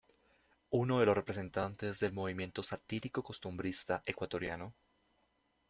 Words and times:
Uno 0.71 0.99
de 0.99 1.05
los 1.05 1.13
representantes 1.15 1.99
del 1.99 2.11
movimiento 2.11 2.63
satírico-costumbrista 2.63 4.01
ecuatoriano. 4.03 4.73